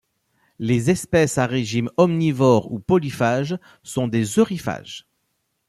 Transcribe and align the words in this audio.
Les 0.57 0.89
espèces 0.89 1.37
à 1.37 1.45
régime 1.45 1.87
omnivore 1.95 2.71
ou 2.71 2.79
polyphage 2.79 3.59
sont 3.83 4.07
des 4.07 4.23
euryphages. 4.25 5.07